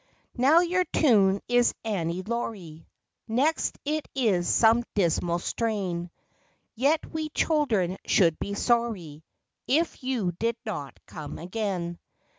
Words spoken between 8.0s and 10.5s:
should be sorry If you